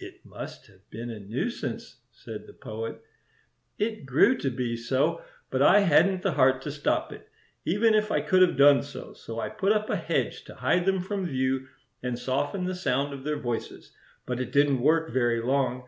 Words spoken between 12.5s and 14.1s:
the sound of their voices;